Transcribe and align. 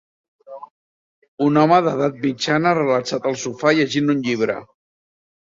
Un 1.47 1.59
home 1.63 1.77
d'edat 1.87 2.17
mitjana 2.23 2.73
relaxat 2.81 3.29
al 3.33 3.39
sofà 3.45 3.75
llegint 3.83 4.17
un 4.17 4.27
llibre. 4.27 4.59